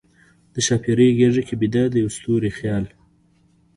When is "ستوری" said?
2.17-2.51